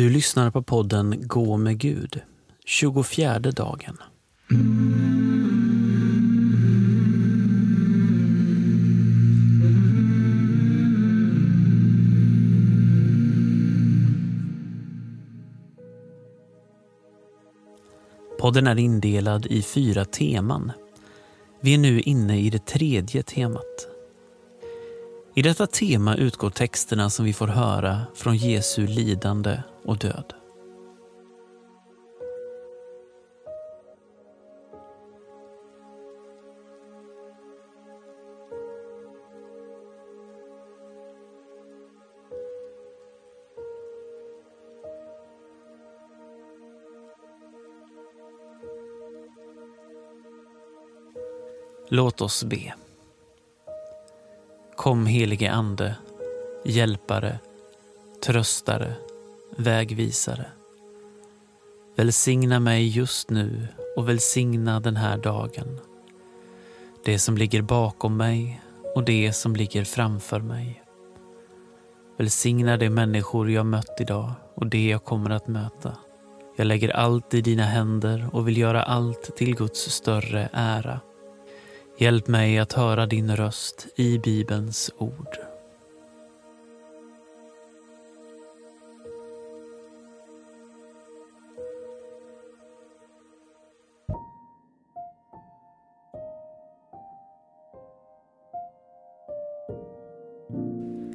Du 0.00 0.10
lyssnar 0.10 0.50
på 0.50 0.62
podden 0.62 1.28
Gå 1.28 1.56
med 1.56 1.78
Gud, 1.78 2.20
24 2.64 3.38
dagen. 3.38 3.96
Podden 18.38 18.66
är 18.66 18.78
indelad 18.78 19.46
i 19.46 19.62
fyra 19.62 20.04
teman. 20.04 20.72
Vi 21.60 21.74
är 21.74 21.78
nu 21.78 22.00
inne 22.00 22.40
i 22.40 22.50
det 22.50 22.66
tredje 22.66 23.22
temat. 23.22 23.89
I 25.40 25.42
detta 25.42 25.66
tema 25.66 26.16
utgår 26.16 26.50
texterna 26.50 27.10
som 27.10 27.24
vi 27.24 27.32
får 27.32 27.46
höra 27.46 28.06
från 28.14 28.36
Jesu 28.36 28.86
lidande 28.86 29.62
och 29.84 29.98
död. 29.98 30.34
Låt 51.88 52.20
oss 52.20 52.44
be. 52.44 52.74
Kom 54.80 55.06
helige 55.06 55.52
Ande, 55.52 55.96
hjälpare, 56.64 57.38
tröstare, 58.24 58.94
vägvisare. 59.56 60.46
Välsigna 61.96 62.60
mig 62.60 62.88
just 62.88 63.30
nu 63.30 63.68
och 63.96 64.08
välsigna 64.08 64.80
den 64.80 64.96
här 64.96 65.18
dagen. 65.18 65.78
Det 67.04 67.18
som 67.18 67.36
ligger 67.36 67.62
bakom 67.62 68.16
mig 68.16 68.60
och 68.94 69.04
det 69.04 69.32
som 69.32 69.56
ligger 69.56 69.84
framför 69.84 70.40
mig. 70.40 70.82
Välsigna 72.18 72.76
de 72.76 72.90
människor 72.90 73.50
jag 73.50 73.66
mött 73.66 74.00
idag 74.00 74.32
och 74.54 74.66
det 74.66 74.88
jag 74.88 75.04
kommer 75.04 75.30
att 75.30 75.48
möta. 75.48 75.96
Jag 76.56 76.66
lägger 76.66 76.88
allt 76.96 77.34
i 77.34 77.40
dina 77.40 77.64
händer 77.64 78.28
och 78.32 78.48
vill 78.48 78.58
göra 78.58 78.82
allt 78.82 79.36
till 79.36 79.56
Guds 79.56 79.90
större 79.90 80.48
ära. 80.52 81.00
Hjälp 82.00 82.28
mig 82.28 82.58
att 82.58 82.72
höra 82.72 83.06
din 83.06 83.36
röst 83.36 83.86
i 83.96 84.18
Bibelns 84.18 84.90
ord. 84.98 85.36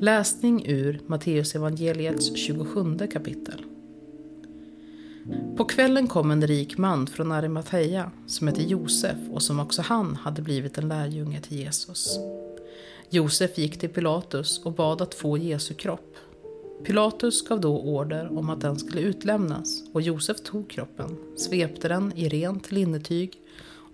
Läsning 0.00 0.66
ur 0.66 1.00
Matteusevangeliets 1.06 2.36
27 2.36 2.98
kapitel. 3.12 3.75
På 5.56 5.64
kvällen 5.64 6.06
kom 6.06 6.30
en 6.30 6.46
rik 6.46 6.78
man 6.78 7.06
från 7.06 7.32
Arimathea 7.32 8.10
som 8.26 8.48
hette 8.48 8.62
Josef 8.62 9.16
och 9.30 9.42
som 9.42 9.60
också 9.60 9.82
han 9.82 10.16
hade 10.16 10.42
blivit 10.42 10.78
en 10.78 10.88
lärjunge 10.88 11.40
till 11.40 11.58
Jesus. 11.58 12.18
Josef 13.10 13.58
gick 13.58 13.78
till 13.78 13.88
Pilatus 13.88 14.64
och 14.64 14.72
bad 14.72 15.02
att 15.02 15.14
få 15.14 15.38
Jesu 15.38 15.74
kropp. 15.74 16.16
Pilatus 16.84 17.48
gav 17.48 17.60
då 17.60 17.78
order 17.78 18.38
om 18.38 18.50
att 18.50 18.60
den 18.60 18.78
skulle 18.78 19.00
utlämnas 19.00 19.82
och 19.92 20.02
Josef 20.02 20.40
tog 20.40 20.70
kroppen, 20.70 21.16
svepte 21.36 21.88
den 21.88 22.12
i 22.16 22.28
rent 22.28 22.72
linnetyg 22.72 23.32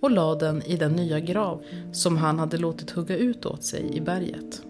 och 0.00 0.10
lade 0.10 0.46
den 0.46 0.62
i 0.62 0.76
den 0.76 0.92
nya 0.92 1.20
grav 1.20 1.62
som 1.92 2.16
han 2.16 2.38
hade 2.38 2.58
låtit 2.58 2.90
hugga 2.90 3.16
ut 3.16 3.46
åt 3.46 3.64
sig 3.64 3.96
i 3.96 4.00
berget. 4.00 4.62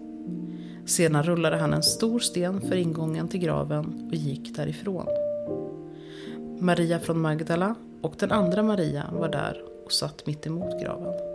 Sedan 0.85 1.23
rullade 1.23 1.57
han 1.57 1.73
en 1.73 1.83
stor 1.83 2.19
sten 2.19 2.61
för 2.61 2.75
ingången 2.75 3.27
till 3.27 3.39
graven 3.39 4.07
och 4.09 4.15
gick 4.15 4.55
därifrån. 4.55 5.22
Maria 6.63 6.99
från 6.99 7.21
Magdala 7.21 7.75
och 8.01 8.15
den 8.19 8.31
andra 8.31 8.63
Maria 8.63 9.09
var 9.11 9.29
där 9.29 9.61
och 9.85 9.91
satt 9.91 10.25
mitt 10.25 10.45
emot 10.47 10.81
graven. 10.81 11.32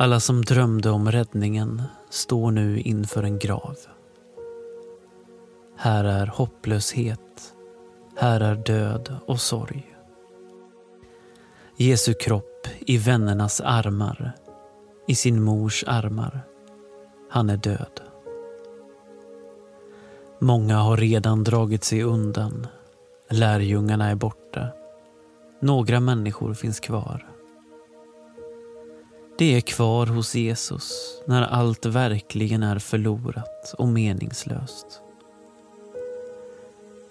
Alla 0.00 0.20
som 0.20 0.44
drömde 0.44 0.90
om 0.90 1.12
räddningen 1.12 1.82
står 2.10 2.50
nu 2.50 2.80
inför 2.80 3.22
en 3.22 3.38
grav. 3.38 3.76
Här 5.76 6.04
är 6.04 6.26
hopplöshet, 6.26 7.54
här 8.16 8.40
är 8.40 8.54
död 8.54 9.16
och 9.26 9.40
sorg. 9.40 9.96
Jesu 11.76 12.14
kropp 12.14 12.66
i 12.80 12.98
vännernas 12.98 13.60
armar, 13.60 14.32
i 15.06 15.14
sin 15.14 15.42
mors 15.42 15.84
armar. 15.86 16.40
Han 17.30 17.50
är 17.50 17.56
död. 17.56 18.00
Många 20.38 20.76
har 20.76 20.96
redan 20.96 21.44
dragit 21.44 21.84
sig 21.84 22.02
undan. 22.02 22.66
Lärjungarna 23.30 24.10
är 24.10 24.14
borta. 24.14 24.68
Några 25.60 26.00
människor 26.00 26.54
finns 26.54 26.80
kvar. 26.80 27.37
Det 29.38 29.56
är 29.56 29.60
kvar 29.60 30.06
hos 30.06 30.34
Jesus 30.34 31.20
när 31.26 31.42
allt 31.42 31.86
verkligen 31.86 32.62
är 32.62 32.78
förlorat 32.78 33.74
och 33.78 33.88
meningslöst. 33.88 34.86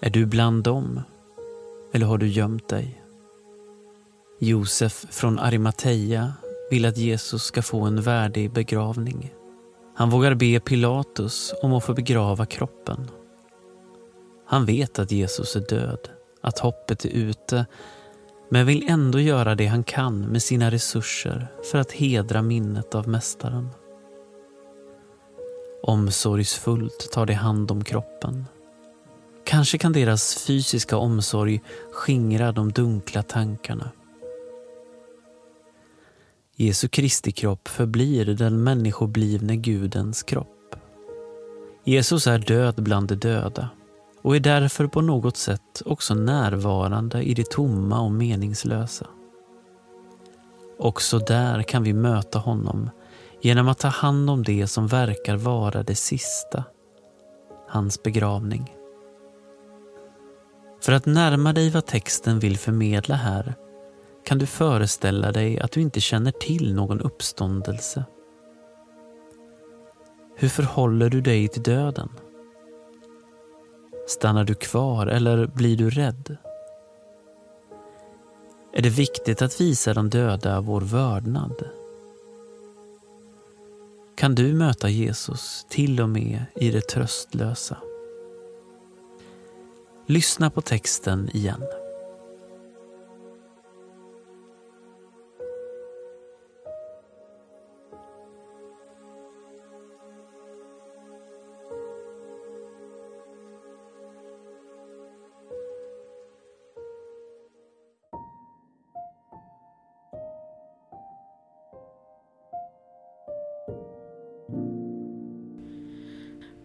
Är 0.00 0.10
du 0.10 0.26
bland 0.26 0.64
dem? 0.64 1.00
Eller 1.92 2.06
har 2.06 2.18
du 2.18 2.28
gömt 2.28 2.68
dig? 2.68 3.02
Josef 4.38 5.06
från 5.10 5.38
Arimathea 5.38 6.32
vill 6.70 6.84
att 6.84 6.96
Jesus 6.96 7.42
ska 7.42 7.62
få 7.62 7.80
en 7.80 8.02
värdig 8.02 8.52
begravning. 8.52 9.34
Han 9.94 10.10
vågar 10.10 10.34
be 10.34 10.60
Pilatus 10.60 11.54
om 11.62 11.72
att 11.72 11.84
få 11.84 11.94
begrava 11.94 12.46
kroppen. 12.46 13.10
Han 14.46 14.66
vet 14.66 14.98
att 14.98 15.12
Jesus 15.12 15.56
är 15.56 15.60
död, 15.68 16.08
att 16.40 16.58
hoppet 16.58 17.04
är 17.04 17.10
ute 17.10 17.66
men 18.48 18.66
vill 18.66 18.88
ändå 18.88 19.20
göra 19.20 19.54
det 19.54 19.66
han 19.66 19.84
kan 19.84 20.20
med 20.20 20.42
sina 20.42 20.70
resurser 20.70 21.46
för 21.70 21.78
att 21.78 21.92
hedra 21.92 22.42
minnet 22.42 22.94
av 22.94 23.08
Mästaren. 23.08 23.68
Omsorgsfullt 25.82 27.12
tar 27.12 27.26
de 27.26 27.34
hand 27.34 27.70
om 27.70 27.84
kroppen. 27.84 28.44
Kanske 29.44 29.78
kan 29.78 29.92
deras 29.92 30.44
fysiska 30.46 30.96
omsorg 30.96 31.60
skingra 31.92 32.52
de 32.52 32.72
dunkla 32.72 33.22
tankarna. 33.22 33.90
Jesu 36.56 36.88
Kristi 36.88 37.32
kropp 37.32 37.68
förblir 37.68 38.24
den 38.24 38.62
människoblivne 38.62 39.56
Gudens 39.56 40.22
kropp. 40.22 40.76
Jesus 41.84 42.26
är 42.26 42.38
död 42.38 42.74
bland 42.82 43.08
de 43.08 43.14
döda 43.14 43.68
och 44.22 44.36
är 44.36 44.40
därför 44.40 44.86
på 44.86 45.00
något 45.00 45.36
sätt 45.36 45.82
också 45.84 46.14
närvarande 46.14 47.22
i 47.22 47.34
det 47.34 47.50
tomma 47.50 48.00
och 48.00 48.12
meningslösa. 48.12 49.06
Också 50.78 51.18
där 51.18 51.62
kan 51.62 51.82
vi 51.82 51.92
möta 51.92 52.38
honom 52.38 52.90
genom 53.40 53.68
att 53.68 53.78
ta 53.78 53.88
hand 53.88 54.30
om 54.30 54.42
det 54.42 54.66
som 54.66 54.86
verkar 54.86 55.36
vara 55.36 55.82
det 55.82 55.94
sista, 55.94 56.64
hans 57.68 58.02
begravning. 58.02 58.74
För 60.82 60.92
att 60.92 61.06
närma 61.06 61.52
dig 61.52 61.70
vad 61.70 61.86
texten 61.86 62.38
vill 62.38 62.58
förmedla 62.58 63.14
här 63.14 63.54
kan 64.24 64.38
du 64.38 64.46
föreställa 64.46 65.32
dig 65.32 65.60
att 65.60 65.72
du 65.72 65.80
inte 65.80 66.00
känner 66.00 66.30
till 66.30 66.74
någon 66.74 67.00
uppståndelse. 67.00 68.04
Hur 70.36 70.48
förhåller 70.48 71.10
du 71.10 71.20
dig 71.20 71.48
till 71.48 71.62
döden? 71.62 72.08
Stannar 74.08 74.44
du 74.44 74.54
kvar 74.54 75.06
eller 75.06 75.46
blir 75.46 75.76
du 75.76 75.90
rädd? 75.90 76.36
Är 78.72 78.82
det 78.82 78.88
viktigt 78.88 79.42
att 79.42 79.60
visa 79.60 79.94
de 79.94 80.10
döda 80.10 80.60
vår 80.60 80.80
vördnad? 80.80 81.68
Kan 84.16 84.34
du 84.34 84.52
möta 84.52 84.88
Jesus 84.88 85.66
till 85.68 86.00
och 86.00 86.08
med 86.08 86.44
i 86.54 86.70
det 86.70 86.80
tröstlösa? 86.80 87.76
Lyssna 90.06 90.50
på 90.50 90.60
texten 90.60 91.30
igen. 91.32 91.62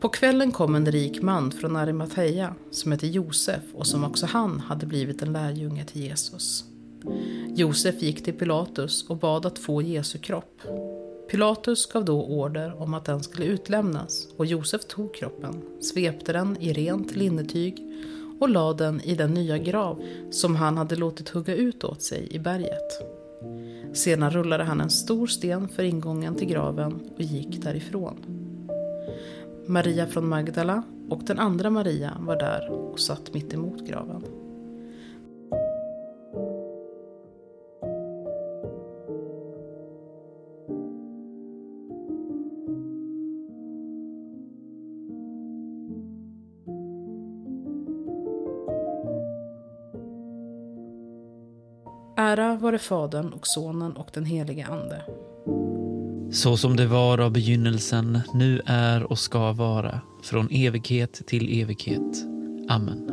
På 0.04 0.10
kvällen 0.10 0.52
kom 0.52 0.76
en 0.76 0.92
rik 0.92 1.22
man 1.22 1.52
från 1.52 1.76
Arimathea 1.76 2.56
som 2.72 2.92
hette 2.92 3.08
Josef 3.08 3.62
och 3.74 3.88
som 3.88 4.04
också 4.04 4.26
han 4.26 4.60
hade 4.60 4.86
blivit 4.86 5.22
en 5.22 5.34
lärjunge 5.34 5.86
till 5.86 6.02
Jesus. 6.02 6.66
Josef 7.56 8.02
gick 8.02 8.24
till 8.24 8.34
Pilatus 8.34 9.10
och 9.10 9.18
bad 9.18 9.46
att 9.46 9.60
få 9.60 9.82
Jesu 9.82 10.18
kropp. 10.18 10.62
Pilatus 11.32 11.86
gav 11.86 12.06
då 12.06 12.24
order 12.24 12.82
om 12.82 12.94
att 12.94 13.06
den 13.06 13.24
skulle 13.24 13.46
utlämnas 13.46 14.28
och 14.38 14.46
Josef 14.46 14.86
tog 14.86 15.16
kroppen, 15.16 15.62
svepte 15.82 16.34
den 16.34 16.58
i 16.62 16.74
rent 16.74 17.16
linnetyg 17.16 17.78
och 18.40 18.50
lade 18.50 18.84
den 18.84 19.02
i 19.02 19.16
den 19.16 19.34
nya 19.34 19.58
grav 19.58 20.04
som 20.32 20.56
han 20.56 20.78
hade 20.78 20.96
låtit 20.96 21.30
hugga 21.30 21.56
ut 21.56 21.84
åt 21.84 22.02
sig 22.02 22.28
i 22.32 22.40
berget. 22.40 23.02
Sedan 23.94 24.32
rullade 24.32 24.64
han 24.64 24.82
en 24.82 24.90
stor 24.90 25.28
sten 25.28 25.70
för 25.70 25.84
ingången 25.84 26.36
till 26.36 26.48
graven 26.48 27.10
och 27.16 27.22
gick 27.22 27.62
därifrån. 27.62 28.43
Maria 29.68 30.08
från 30.08 30.30
Magdala 30.30 30.84
och 31.10 31.24
den 31.24 31.40
andra 31.40 31.70
Maria 31.70 32.18
var 32.20 32.36
där 32.36 32.70
och 32.70 33.00
satt 33.00 33.34
mitt 33.34 33.54
emot 33.54 33.88
graven. 33.88 34.24
Ära 52.18 52.56
vare 52.56 52.80
Fadern 52.80 53.34
och 53.34 53.48
Sonen 53.48 53.94
och 53.94 54.10
den 54.14 54.26
helige 54.26 54.66
Ande 54.66 55.04
så 56.34 56.58
som 56.58 56.76
det 56.76 56.86
var 56.86 57.18
av 57.18 57.32
begynnelsen, 57.32 58.20
nu 58.34 58.62
är 58.66 59.04
och 59.04 59.20
ska 59.20 59.52
vara, 59.52 60.02
från 60.24 60.48
evighet 60.52 61.22
till 61.28 61.62
evighet. 61.62 62.26
Amen. 62.70 63.13